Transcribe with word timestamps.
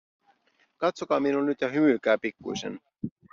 Katsokaa 0.77 1.19
minuun 1.19 1.45
nyt 1.45 1.61
ja 1.61 1.69
hymyilkää 1.69 2.17
pikkuisen. 2.17 2.79